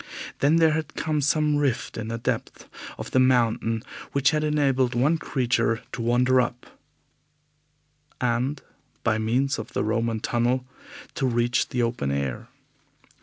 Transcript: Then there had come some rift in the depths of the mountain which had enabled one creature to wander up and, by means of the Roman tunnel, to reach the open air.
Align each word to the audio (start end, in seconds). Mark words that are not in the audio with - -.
Then 0.39 0.55
there 0.55 0.71
had 0.71 0.95
come 0.95 1.21
some 1.21 1.57
rift 1.57 1.95
in 1.95 2.07
the 2.07 2.17
depths 2.17 2.65
of 2.97 3.11
the 3.11 3.19
mountain 3.19 3.83
which 4.13 4.31
had 4.31 4.43
enabled 4.43 4.95
one 4.95 5.19
creature 5.19 5.83
to 5.91 6.01
wander 6.01 6.41
up 6.41 6.65
and, 8.19 8.63
by 9.03 9.19
means 9.19 9.59
of 9.59 9.73
the 9.73 9.83
Roman 9.83 10.19
tunnel, 10.19 10.65
to 11.13 11.27
reach 11.27 11.69
the 11.69 11.83
open 11.83 12.09
air. 12.09 12.47